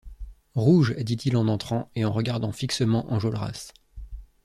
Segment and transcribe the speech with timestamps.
[0.55, 3.71] Rouge, dit-il en entrant, et en regardant fixement Enjolras.